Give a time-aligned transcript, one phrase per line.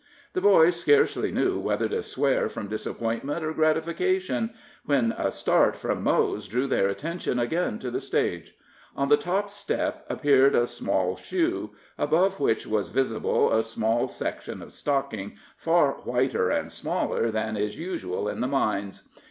[0.33, 4.49] The boys scarcely knew whether to swear from disappointment or gratification,
[4.83, 8.55] when a start from Mose drew their attention again to the stage.
[8.97, 14.63] On the top step appeared a small shoe, above which was visible a small section
[14.63, 19.07] of stocking far whiter and smaller than is usual in the mines.